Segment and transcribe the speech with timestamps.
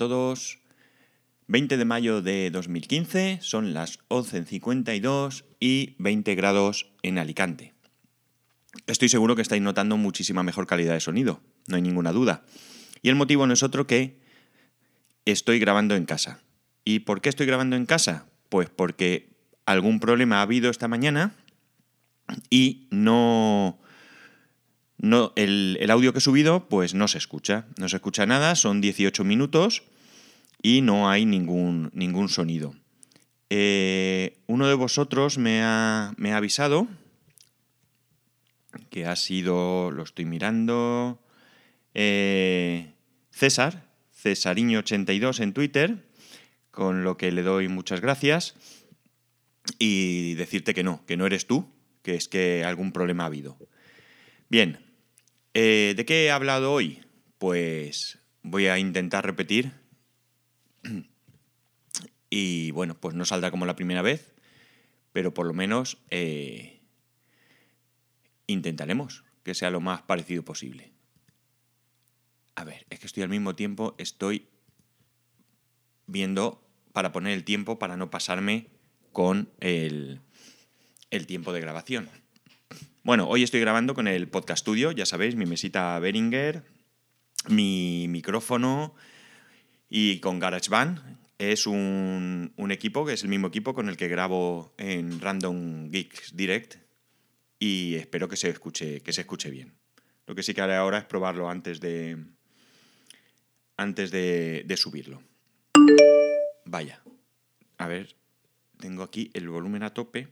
[0.00, 0.60] todos.
[1.48, 7.74] 20 de mayo de 2015, son las 11.52 y 20 grados en Alicante.
[8.86, 12.44] Estoy seguro que estáis notando muchísima mejor calidad de sonido, no hay ninguna duda.
[13.02, 14.22] Y el motivo no es otro que
[15.26, 16.40] estoy grabando en casa.
[16.82, 18.24] ¿Y por qué estoy grabando en casa?
[18.48, 19.36] Pues porque
[19.66, 21.34] algún problema ha habido esta mañana
[22.48, 23.78] y no...
[24.96, 27.66] no el, audio que he subido pues no se escucha.
[27.76, 29.82] No se escucha nada, son 18 minutos
[30.62, 32.74] y no hay ningún, ningún sonido.
[33.48, 36.88] Eh, uno de vosotros me ha, me ha avisado
[38.90, 41.20] que ha sido, lo estoy mirando,
[41.94, 42.92] eh,
[43.30, 46.08] César, Cesariño82 en Twitter,
[46.70, 48.54] con lo que le doy muchas gracias
[49.78, 51.68] y decirte que no, que no eres tú,
[52.02, 53.58] que es que algún problema ha habido.
[54.48, 54.78] Bien,
[55.54, 57.00] eh, ¿de qué he hablado hoy?
[57.38, 59.72] Pues voy a intentar repetir
[62.30, 64.34] y bueno, pues no saldrá como la primera vez,
[65.12, 66.80] pero por lo menos eh,
[68.46, 70.92] intentaremos que sea lo más parecido posible.
[72.54, 74.48] A ver, es que estoy al mismo tiempo, estoy
[76.06, 78.68] viendo para poner el tiempo para no pasarme
[79.12, 80.20] con el,
[81.10, 82.08] el tiempo de grabación.
[83.02, 86.64] Bueno, hoy estoy grabando con el Podcast Studio, ya sabéis, mi mesita Behringer,
[87.48, 88.94] mi micrófono
[89.90, 91.18] y con GarageBand.
[91.38, 95.90] Es un, un, equipo que es el mismo equipo con el que grabo en Random
[95.90, 96.76] Geeks Direct
[97.58, 99.74] y espero que se escuche, que se escuche bien.
[100.26, 102.16] Lo que sí que haré ahora es probarlo antes de,
[103.76, 105.22] antes de, de subirlo.
[106.66, 107.02] Vaya,
[107.78, 108.14] a ver,
[108.78, 110.28] tengo aquí el volumen a tope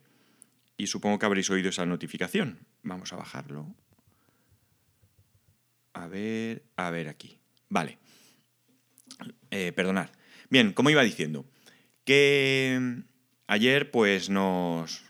[0.77, 2.59] y supongo que habréis oído esa notificación.
[2.83, 3.75] Vamos a bajarlo.
[5.95, 7.39] A ver, a ver aquí.
[7.69, 7.98] Vale.
[9.50, 10.11] Eh, perdonad.
[10.50, 11.44] Bien, como iba diciendo,
[12.05, 13.02] que
[13.47, 15.05] ayer pues nos,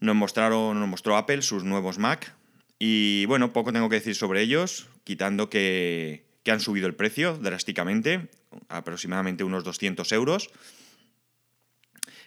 [0.00, 2.34] nos mostraron, nos mostró Apple sus nuevos Mac
[2.78, 7.38] y bueno, poco tengo que decir sobre ellos, quitando que, que han subido el precio
[7.38, 8.28] drásticamente,
[8.68, 10.50] aproximadamente unos 200 euros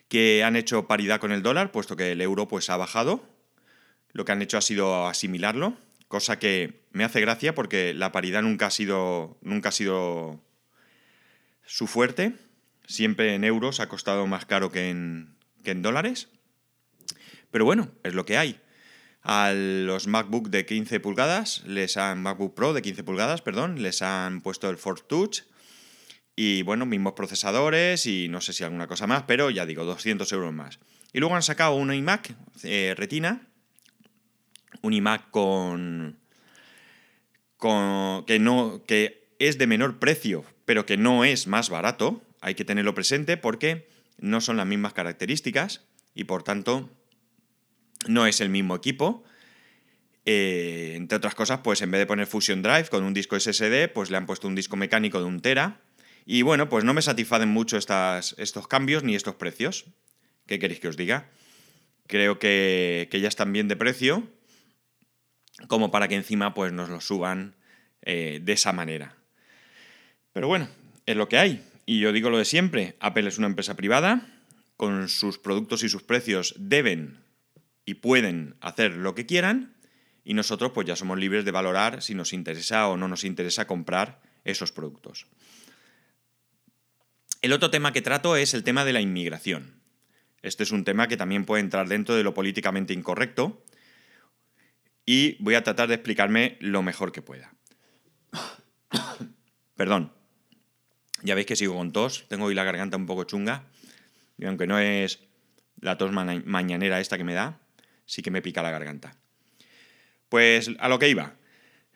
[0.09, 3.23] que han hecho paridad con el dólar, puesto que el euro pues ha bajado.
[4.11, 8.41] Lo que han hecho ha sido asimilarlo, cosa que me hace gracia porque la paridad
[8.41, 10.41] nunca ha sido, nunca ha sido
[11.69, 12.33] su fuerte.
[12.87, 16.27] Siempre en euros ha costado más caro que en, que en dólares.
[17.51, 18.59] Pero bueno, es lo que hay.
[19.21, 24.01] A los MacBook de 15 pulgadas, les han MacBook Pro de 15 pulgadas, perdón, les
[24.01, 25.41] han puesto el Force Touch
[26.35, 30.31] y bueno, mismos procesadores y no sé si alguna cosa más, pero ya digo, 200
[30.31, 30.79] euros más.
[31.13, 33.47] Y luego han sacado un iMac eh, Retina,
[34.81, 36.17] un iMac con,
[37.57, 42.21] con que no que es de menor precio, pero que no es más barato.
[42.41, 43.87] Hay que tenerlo presente porque
[44.19, 46.91] no son las mismas características y por tanto
[48.07, 49.23] no es el mismo equipo.
[50.25, 53.91] Eh, entre otras cosas, pues en vez de poner Fusion Drive con un disco SSD,
[53.91, 55.81] pues le han puesto un disco mecánico de un tera
[56.23, 59.87] y bueno, pues no me satisfacen mucho estas, estos cambios ni estos precios.
[60.45, 61.31] ¿Qué queréis que os diga?
[62.05, 64.29] Creo que, ya están bien de precio,
[65.67, 67.55] como para que encima pues nos lo suban
[68.03, 69.18] eh, de esa manera.
[70.39, 70.69] Pero bueno,
[71.05, 71.61] es lo que hay.
[71.85, 74.25] Y yo digo lo de siempre, Apple es una empresa privada,
[74.77, 77.19] con sus productos y sus precios deben
[77.83, 79.75] y pueden hacer lo que quieran,
[80.23, 83.67] y nosotros pues ya somos libres de valorar si nos interesa o no nos interesa
[83.67, 85.27] comprar esos productos.
[87.41, 89.81] El otro tema que trato es el tema de la inmigración.
[90.41, 93.61] Este es un tema que también puede entrar dentro de lo políticamente incorrecto
[95.05, 97.53] y voy a tratar de explicarme lo mejor que pueda.
[99.75, 100.17] Perdón.
[101.21, 103.63] Ya veis que sigo con tos, tengo hoy la garganta un poco chunga
[104.37, 105.19] y aunque no es
[105.81, 107.59] la tos mañanera esta que me da,
[108.05, 109.15] sí que me pica la garganta.
[110.29, 111.33] Pues a lo que iba.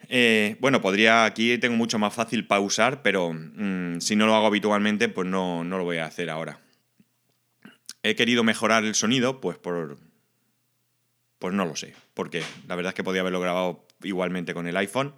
[0.09, 4.47] Eh, bueno, podría, aquí tengo mucho más fácil pausar, pero mm, si no lo hago
[4.47, 6.59] habitualmente, pues no, no, lo voy a hacer ahora.
[8.01, 9.97] He querido mejorar el sonido, pues por...
[11.39, 14.77] Pues no lo sé, porque la verdad es que podía haberlo grabado igualmente con el
[14.77, 15.13] iPhone,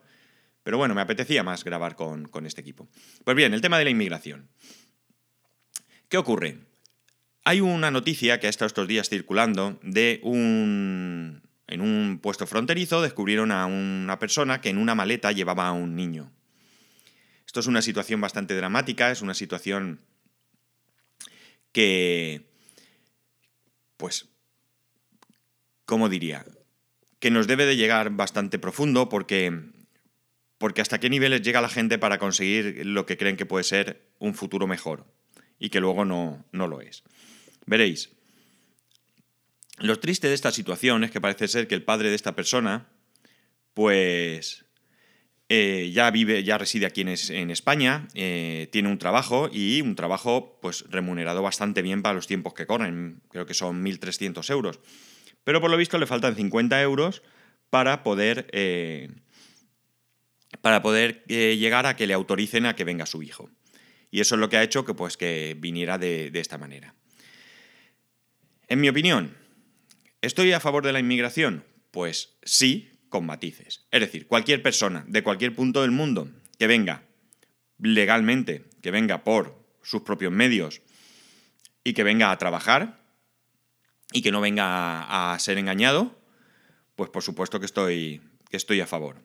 [0.65, 2.89] pero bueno, me apetecía más grabar con, con este equipo.
[3.23, 4.49] Pues bien, el tema de la inmigración.
[6.09, 6.57] ¿Qué ocurre?
[7.43, 13.03] Hay una noticia que ha estado estos días circulando de un, en un puesto fronterizo
[13.03, 16.31] descubrieron a una persona que en una maleta llevaba a un niño.
[17.45, 20.01] Esto es una situación bastante dramática, es una situación
[21.71, 22.49] que,
[23.97, 24.29] pues,
[25.85, 26.43] ¿cómo diría?
[27.19, 29.74] Que nos debe de llegar bastante profundo porque
[30.57, 34.07] Porque hasta qué niveles llega la gente para conseguir lo que creen que puede ser
[34.19, 35.05] un futuro mejor
[35.59, 37.03] y que luego no, no lo es.
[37.65, 38.09] Veréis,
[39.77, 42.87] lo triste de esta situación es que parece ser que el padre de esta persona,
[43.73, 44.65] pues
[45.49, 50.57] eh, ya vive, ya reside aquí en, España, eh, tiene un trabajo y un trabajo
[50.61, 54.79] pues remunerado bastante bien para los tiempos que corren, creo que son 1.300 euros.
[55.43, 57.21] Pero por lo visto le faltan 50 euros
[57.69, 59.11] para poder, eh,
[60.65, 63.51] para poder llegar a que le autoricen a que venga su hijo.
[64.09, 66.95] Y eso es lo que ha hecho que, pues, que viniera de, esta manera.
[68.67, 69.37] En mi opinión,
[70.23, 71.65] ¿estoy a favor de la inmigración?
[71.91, 73.85] Pues sí, con matices.
[73.91, 77.03] Es decir, cualquier persona de cualquier punto del mundo que venga
[77.77, 80.81] legalmente, que venga por sus propios medios
[81.83, 83.05] y que venga a trabajar
[84.11, 86.19] y que no venga a, ser engañado,
[86.95, 88.19] pues por supuesto que estoy,
[88.49, 89.21] que estoy a favor.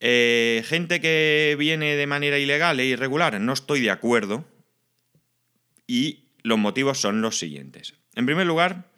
[0.00, 4.44] Eh, gente que viene de manera ilegal e irregular, no estoy de acuerdo.
[5.86, 7.94] Y los motivos son los siguientes.
[8.14, 8.90] En primer lugar,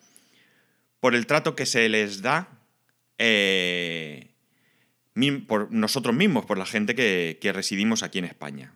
[1.01, 2.49] por el trato que se les da
[3.19, 4.31] eh,
[5.47, 8.75] por nosotros mismos, por la gente que, residimos aquí en España.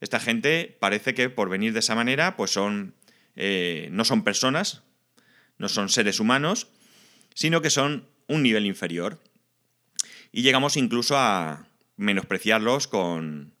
[0.00, 2.94] Esta gente parece que por venir de esa manera, pues son,
[3.36, 4.82] eh, no son personas,
[5.58, 6.68] no son seres humanos,
[7.34, 9.20] sino que son un nivel inferior.
[10.36, 11.66] Y llegamos incluso a
[11.96, 13.54] menospreciarlos con,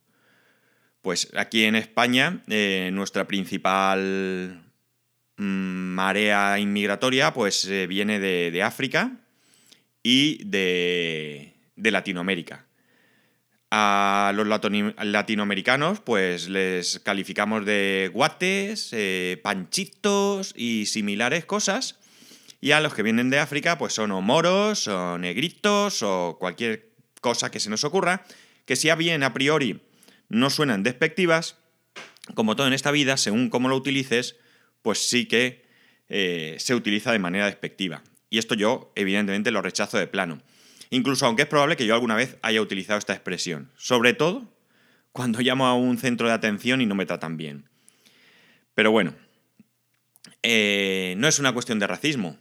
[1.00, 4.60] pues aquí en España, eh, nuestra principal
[5.38, 9.16] mm, marea inmigratoria, pues viene de África,
[10.06, 12.64] y de, Latinoamérica.
[13.72, 21.98] A los latinoamericanos, pues les calificamos de guates, eh, panchitos y similares cosas.
[22.60, 26.90] Y a los que vienen de África, pues son o moros, o negritos, o cualquier
[27.20, 28.24] cosa que se nos ocurra,
[28.64, 29.82] que si a bien a priori
[30.28, 31.58] no suenan despectivas,
[32.34, 34.36] como todo en esta vida, según cómo lo utilices,
[34.82, 35.64] pues sí que
[36.08, 38.02] eh, se utiliza de manera despectiva.
[38.30, 40.42] Y esto yo, evidentemente, lo rechazo de plano.
[40.90, 43.70] Incluso aunque es probable que yo alguna vez haya utilizado esta expresión.
[43.76, 44.52] Sobre todo
[45.12, 47.68] cuando llamo a un centro de atención y no me tratan bien.
[48.74, 49.14] Pero bueno,
[50.42, 52.36] eh, no es una cuestión de racismo.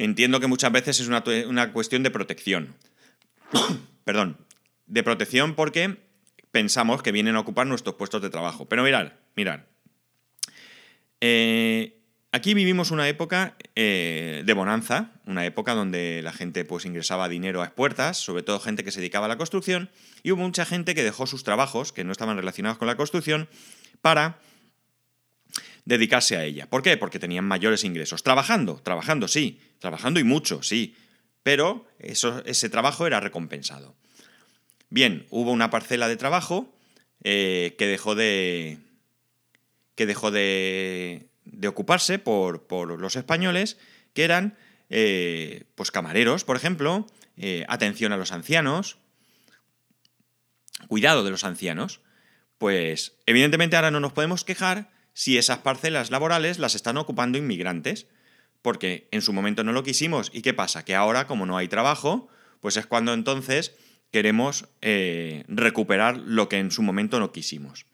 [0.00, 2.74] Entiendo que muchas veces es una, cuestión de protección.
[4.04, 4.38] Perdón.
[4.86, 5.98] De protección porque
[6.50, 8.66] pensamos que vienen a ocupar nuestros puestos de trabajo.
[8.66, 9.60] Pero mirad, mirad.
[11.20, 12.00] Eh,
[12.32, 17.60] Aquí vivimos una época eh, de bonanza, una época donde la gente pues ingresaba dinero
[17.60, 19.90] a expuertas, sobre todo gente que se dedicaba a la construcción,
[20.22, 23.48] y hubo mucha gente que dejó sus trabajos, que no estaban relacionados con la construcción,
[24.00, 24.38] para
[25.84, 26.68] dedicarse a ella.
[26.68, 26.96] ¿Por qué?
[26.96, 28.22] Porque tenían mayores ingresos.
[28.22, 30.94] Trabajando, trabajando, sí, trabajando y mucho, sí,
[31.42, 33.96] pero eso, ese trabajo era recompensado.
[34.88, 36.74] Bien, hubo una parcela de trabajo
[37.22, 38.78] eh, que dejó de...
[39.94, 43.78] que dejó de de ocuparse por, los españoles,
[44.14, 44.56] que eran
[44.88, 47.06] eh, pues camareros, por ejemplo,
[47.36, 48.98] eh, atención a los ancianos,
[50.88, 52.00] cuidado de los ancianos.
[52.58, 58.06] Pues evidentemente ahora no nos podemos quejar si esas parcelas laborales las están ocupando inmigrantes,
[58.62, 60.30] porque en su momento no lo quisimos.
[60.32, 60.84] ¿Y qué pasa?
[60.84, 62.28] Que ahora, como no hay trabajo,
[62.60, 63.74] pues es cuando entonces
[64.10, 67.86] queremos eh, recuperar lo que en su momento no quisimos.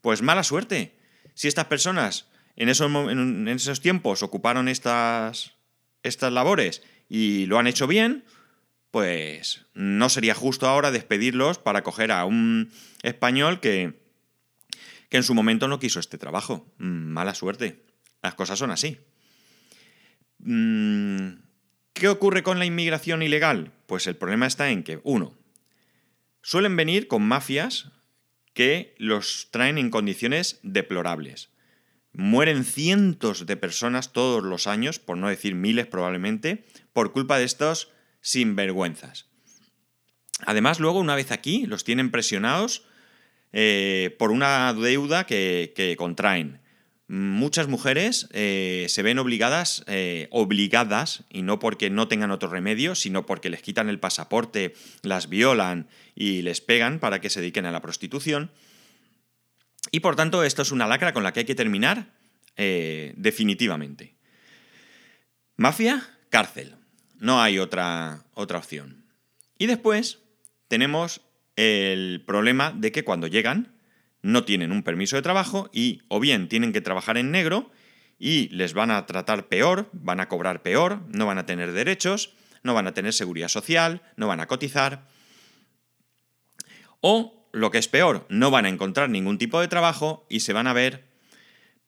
[0.00, 0.96] Pues mala suerte.
[1.34, 2.26] Si estas personas
[2.56, 5.54] en esos, en esos tiempos ocuparon estas,
[6.02, 8.24] estas labores y lo han hecho bien,
[8.90, 14.07] pues no sería justo ahora despedirlos para coger a un español que,
[15.08, 16.72] que en su momento no quiso este trabajo.
[16.78, 17.84] Mm, mala suerte.
[18.22, 18.98] Las cosas son así.
[20.38, 21.40] Mm,
[21.92, 23.72] ¿Qué ocurre con la inmigración ilegal?
[23.86, 25.36] Pues el problema está en que, uno,
[26.42, 27.90] suelen venir con mafias
[28.54, 31.50] que los traen en condiciones deplorables.
[32.12, 37.44] Mueren cientos de personas todos los años, por no decir miles probablemente, por culpa de
[37.44, 39.28] estos sinvergüenzas.
[40.46, 42.86] Además, luego, una vez aquí, los tienen presionados
[43.52, 46.60] eh, por una deuda que, contraen.
[47.08, 52.94] Muchas mujeres eh, se ven obligadas, eh, obligadas, y no porque no tengan otro remedio,
[52.94, 57.64] sino porque les quitan el pasaporte, las violan y les pegan para que se dediquen
[57.64, 58.50] a la prostitución
[59.90, 62.12] y por tanto, esto es una lacra con la que hay que terminar
[62.56, 64.16] definitivamente.
[65.56, 66.74] Mafia, cárcel.
[67.18, 69.04] No hay otra, otra opción.
[69.58, 70.20] Y después
[70.68, 71.20] tenemos
[71.58, 73.74] el problema de que cuando llegan
[74.22, 77.72] no tienen un permiso de trabajo y o bien tienen que trabajar en negro
[78.16, 82.32] y les van a tratar peor, van a cobrar peor, no van a tener derechos,
[82.62, 85.08] no van a tener seguridad social, no van a cotizar.
[87.00, 90.52] O, lo que es peor, no van a encontrar ningún tipo de trabajo y se
[90.52, 91.08] van a ver,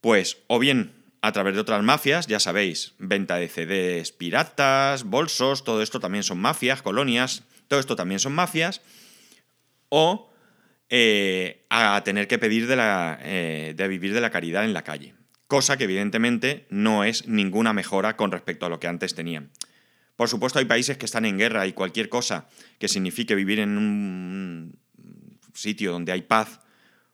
[0.01, 5.63] pues, o bien a través de otras mafias, ya sabéis, venta de CDs piratas, bolsos,
[5.63, 8.81] todo esto también son mafias, colonias, todo esto también son mafias,
[9.91, 10.33] o
[10.89, 15.15] eh, a tener que pedir eh, de vivir de la caridad en la calle,
[15.47, 19.51] cosa que evidentemente no es ninguna mejora con respecto a lo que antes tenían.
[20.17, 23.77] Por supuesto hay países que están en guerra y cualquier cosa que signifique vivir en
[23.79, 24.79] un
[25.55, 26.61] sitio donde hay paz,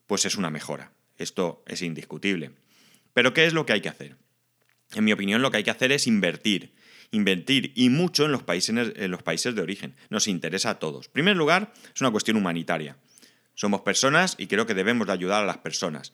[0.06, 0.92] pues es una mejora.
[1.18, 2.52] Esto es indiscutible.
[3.12, 4.16] Pero ¿qué es lo que hay que hacer?
[4.94, 6.74] En mi opinión, lo que hay que hacer es invertir.
[7.10, 9.94] Invertir y mucho en los países, en los países de origen.
[10.10, 11.06] Nos interesa a todos.
[11.06, 12.96] En primer lugar, es una cuestión humanitaria.
[13.54, 16.12] Somos personas y creo que debemos de ayudar a las personas.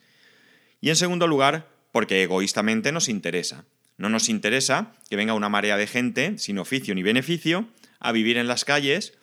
[0.81, 3.65] Y en segundo lugar, porque egoístamente nos interesa.
[3.97, 7.67] No nos interesa que venga una marea de gente sin oficio ni beneficio
[7.99, 9.13] a vivir en las calles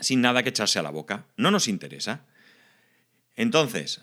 [0.00, 1.26] sin nada que echarse a la boca.
[1.36, 2.24] No nos interesa.
[3.36, 4.02] Entonces,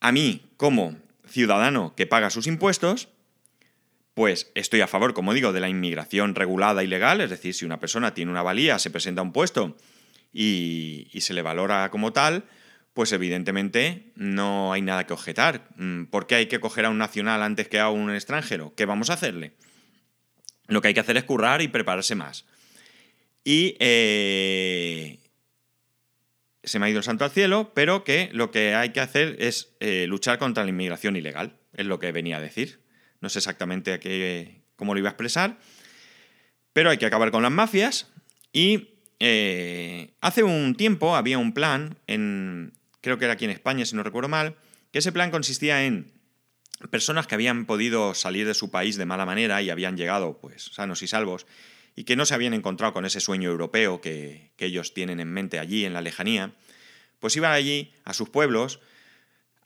[0.00, 0.96] a mí, como
[1.26, 3.08] ciudadano que paga sus impuestos,
[4.14, 7.64] pues estoy a favor, como digo, de la inmigración regulada y legal, es decir, si
[7.64, 9.76] una persona tiene una valía, se presenta a un puesto
[10.32, 12.44] y, se le valora como tal,
[12.92, 15.68] pues evidentemente no hay nada que objetar.
[15.76, 18.74] Mm, ¿Por qué hay que coger a un nacional antes que a un extranjero?
[18.76, 19.52] ¿Qué vamos a hacerle?
[20.66, 22.46] Lo que hay que hacer es currar y prepararse más.
[23.44, 25.18] Y eh,
[26.62, 29.36] se me ha ido el santo al cielo, pero que lo que hay que hacer
[29.38, 32.79] es eh, luchar contra la inmigración ilegal, es lo que venía a decir.
[33.20, 35.58] No sé exactamente a qué, cómo lo iba a expresar,
[36.72, 38.08] pero hay que acabar con las mafias
[38.52, 43.84] y eh, hace un tiempo había un plan, en, creo que era aquí en España,
[43.84, 44.56] si no recuerdo mal,
[44.92, 46.12] que ese plan consistía en
[46.90, 50.70] personas que habían podido salir de su país de mala manera y habían llegado pues
[50.72, 51.46] sanos y salvos
[51.94, 55.58] y que no se habían encontrado con ese sueño europeo que, ellos tienen en mente
[55.58, 56.52] allí en la lejanía,
[57.18, 58.80] pues iban allí a sus pueblos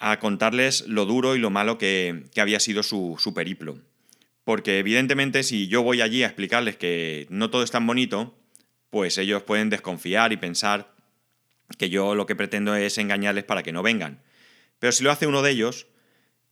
[0.06, 3.78] a contarles lo duro y lo malo que, había sido su, su, periplo.
[4.44, 8.36] Porque evidentemente si yo voy allí a explicarles que no todo es tan bonito,
[8.90, 10.92] pues ellos pueden desconfiar y pensar
[11.78, 14.20] que yo lo que pretendo es engañarles para que no vengan.
[14.78, 15.86] Pero si lo hace uno de ellos,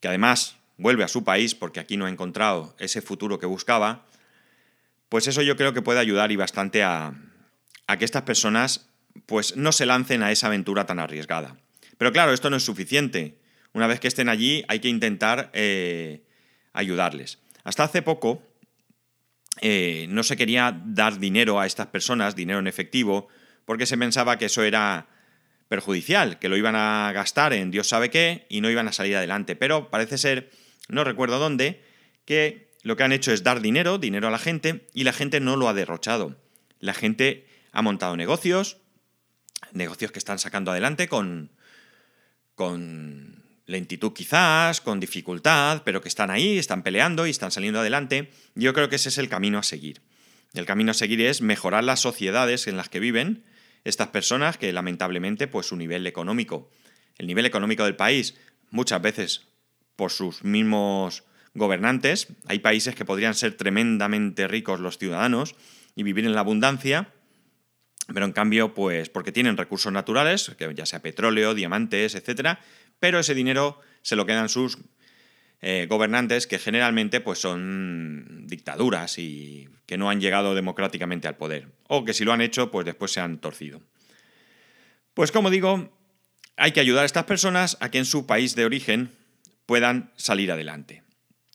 [0.00, 4.06] que además vuelve a su país porque aquí no ha encontrado ese futuro que buscaba,
[5.10, 7.12] pues eso yo creo que puede ayudar y bastante a,
[7.98, 8.88] que estas personas
[9.26, 11.58] pues no se lancen a esa aventura tan arriesgada.
[11.98, 13.41] Pero claro, esto no es suficiente.
[13.74, 16.24] Una vez que estén allí hay que intentar eh,
[16.72, 17.38] ayudarles.
[17.64, 18.42] Hasta hace poco
[19.60, 23.28] eh, no se quería dar dinero a estas personas, dinero en efectivo,
[23.64, 25.08] porque se pensaba que eso era
[25.68, 29.16] perjudicial, que lo iban a gastar en Dios sabe qué y no iban a salir
[29.16, 29.56] adelante.
[29.56, 30.50] Pero parece ser,
[30.88, 31.82] no recuerdo dónde,
[32.24, 35.40] que lo que han hecho es dar dinero, dinero a la gente, y la gente
[35.40, 36.36] no lo ha derrochado.
[36.78, 38.78] La gente ha montado negocios,
[39.72, 41.52] negocios que están sacando adelante con,
[42.54, 43.41] con
[43.72, 48.30] lentitud quizás, con dificultad, pero que están ahí, están peleando y están saliendo adelante.
[48.54, 50.00] Yo creo que ese es el camino a seguir.
[50.54, 53.44] El camino a seguir es mejorar las sociedades en las que viven
[53.84, 56.70] estas personas que lamentablemente pues su nivel económico,
[57.18, 58.36] el nivel económico del país
[58.70, 59.48] muchas veces
[59.96, 61.24] por sus mismos
[61.54, 62.28] gobernantes.
[62.46, 65.54] Hay países que podrían ser tremendamente ricos los ciudadanos
[65.94, 67.12] y vivir en la abundancia,
[68.12, 72.60] pero en cambio, pues porque tienen recursos naturales, ya sea petróleo, diamantes, etcétera,
[73.02, 74.78] pero ese dinero se lo quedan sus
[75.60, 81.66] eh, gobernantes que generalmente pues son dictaduras y que no han llegado democráticamente al poder,
[81.88, 83.82] o que si lo han hecho, pues después se han torcido.
[85.14, 85.98] Pues como digo,
[86.56, 89.10] hay que ayudar a estas personas a que en su país de origen
[89.66, 91.02] puedan salir adelante.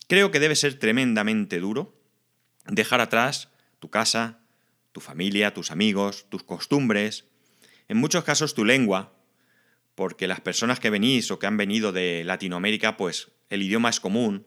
[0.09, 1.97] Creo que debe ser tremendamente duro
[2.65, 3.47] dejar atrás
[3.79, 4.41] tu casa,
[4.91, 7.23] tu familia, tus amigos, tus costumbres,
[7.87, 9.13] en muchos casos tu lengua,
[9.97, 13.99] porque las personas que venís o que han venido de Latinoamérica, pues el idioma es
[13.99, 14.45] común,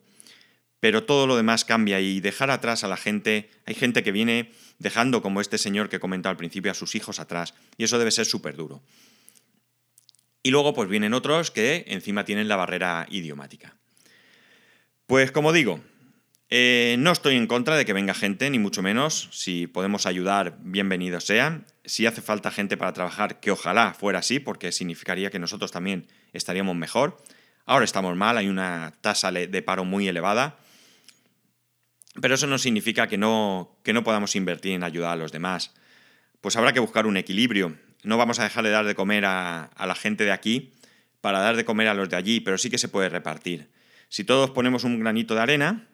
[0.78, 4.52] pero todo lo demás cambia y dejar atrás a la gente, hay gente que viene
[4.78, 8.12] dejando como este señor que comentado al principio a sus hijos atrás, y eso debe
[8.12, 8.80] ser súper duro.
[10.44, 13.74] Y luego pues vienen otros que encima tienen la barrera idiomática.
[15.08, 15.80] Pues como digo,
[16.48, 19.28] eh, no estoy en contra de que venga gente, ni mucho menos.
[19.32, 21.64] Si podemos ayudar, bienvenido sea.
[21.90, 26.06] Si hace falta gente para trabajar, que ojalá fuera así, porque significaría que nosotros también
[26.32, 27.16] estaríamos mejor.
[27.66, 30.56] Ahora estamos mal, hay una tasa de paro muy elevada.
[32.22, 35.74] Pero eso no significa que no, que no podamos invertir en ayudar a los demás.
[36.40, 37.76] Pues habrá que buscar un equilibrio.
[38.04, 40.72] No vamos a dejar de dar de comer a, a la gente de aquí
[41.20, 43.68] para dar de comer a los de allí, pero sí que se puede repartir.
[44.08, 45.88] Si todos ponemos un granito de arena,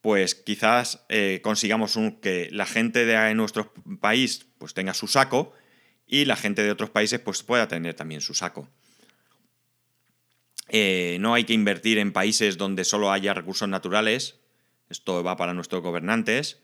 [0.00, 5.52] pues quizás eh, consigamos que la gente de nuestro país pues tenga su saco
[6.06, 8.68] y la gente de otros países pues pueda tener también su saco.
[10.68, 14.40] Eh, no hay que invertir en países donde solo haya recursos naturales,
[14.88, 16.60] esto va para nuestros gobernantes,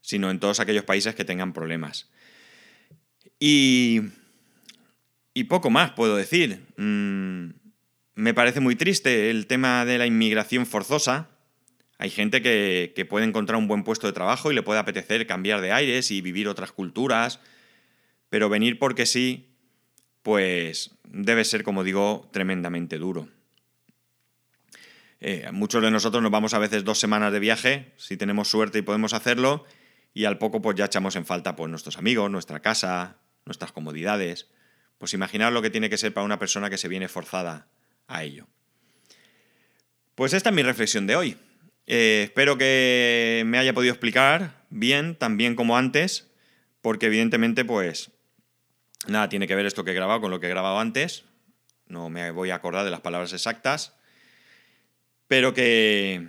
[0.00, 2.10] sino en todos aquellos países que tengan problemas.
[3.38, 4.00] Y,
[5.34, 6.66] y poco más puedo decir.
[6.76, 7.50] Mm,
[8.14, 11.30] me parece muy triste el tema de la inmigración forzosa.
[12.02, 15.60] Hay gente que, puede encontrar un buen puesto de trabajo y le puede apetecer cambiar
[15.60, 17.38] de aires y vivir otras culturas,
[18.28, 19.54] pero venir porque sí,
[20.24, 23.28] pues debe ser, como digo, tremendamente duro.
[25.20, 28.80] Eh, muchos de nosotros nos vamos a veces dos semanas de viaje, si tenemos suerte
[28.80, 29.64] y podemos hacerlo,
[30.12, 34.48] y al poco pues ya echamos en falta pues, nuestros amigos, nuestra casa, nuestras comodidades.
[34.98, 37.68] Pues imaginar lo que tiene que ser para una persona que se viene forzada
[38.08, 38.48] a ello.
[40.16, 41.38] Pues esta es mi reflexión de hoy.
[41.94, 46.30] Eh, espero que me haya podido explicar bien, tan bien como antes,
[46.80, 48.10] porque evidentemente pues
[49.06, 51.24] nada tiene que ver esto que he grabado con lo que he grabado antes.
[51.86, 53.94] No me voy a acordar de las palabras exactas
[55.32, 56.28] pero que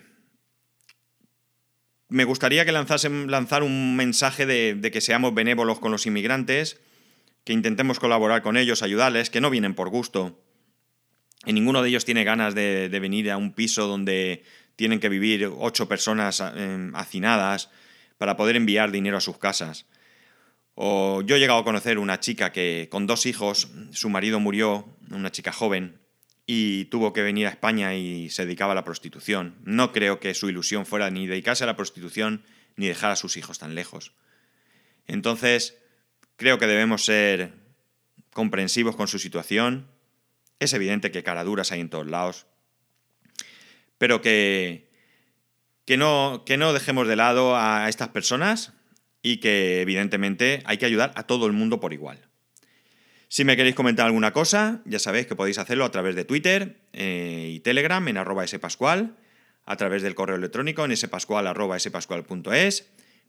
[2.07, 6.79] me gustaría que lanzasen, lanzar un mensaje de, que seamos benévolos con los inmigrantes,
[7.43, 10.41] que intentemos colaborar con ellos, ayudarles, que no vienen por gusto.
[11.45, 15.49] Y ninguno de ellos tiene ganas de, venir a un piso donde tienen que vivir
[15.57, 17.69] ocho personas eh, hacinadas
[18.17, 19.85] para poder enviar dinero a sus casas.
[20.75, 24.97] O yo he llegado a conocer una chica que con dos hijos, su marido murió,
[25.11, 25.99] una chica joven,
[26.45, 29.55] y tuvo que venir a España y se dedicaba a la prostitución.
[29.63, 32.43] No creo que su ilusión fuera ni dedicarse a la prostitución
[32.75, 34.13] ni dejar a sus hijos tan lejos.
[35.07, 35.77] Entonces,
[36.35, 37.53] creo que debemos ser
[38.33, 39.87] comprensivos con su situación.
[40.59, 42.47] Es evidente que caraduras hay en todos lados,
[44.03, 44.89] pero que,
[45.85, 48.73] que, no, que no dejemos de lado a estas personas
[49.21, 52.27] y que evidentemente hay que ayudar a todo el mundo por igual.
[53.29, 56.81] Si me queréis comentar alguna cosa, ya sabéis que podéis hacerlo a través de Twitter
[56.91, 59.15] eh, y Telegram en arroba spascual,
[59.63, 61.77] a través del correo electrónico en spascual arroba.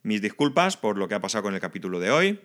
[0.03, 2.41] Mis disculpas por lo que ha pasado con el capítulo de hoy.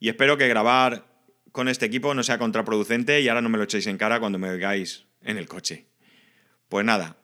[0.00, 1.04] Y espero que grabar
[1.52, 4.38] con este equipo no sea contraproducente y ahora no me lo echéis en cara cuando
[4.38, 5.88] me oigáis en el coche.
[6.70, 7.18] Pues nada,